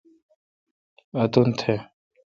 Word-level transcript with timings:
اتون 1.21 1.47
تھ۔ 1.59 1.73